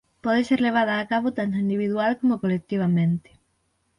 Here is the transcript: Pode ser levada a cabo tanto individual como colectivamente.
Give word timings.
Pode 0.23 0.41
ser 0.49 0.59
levada 0.67 0.93
a 0.95 1.07
cabo 1.11 1.27
tanto 1.37 1.61
individual 1.65 2.11
como 2.19 2.39
colectivamente. 2.43 3.29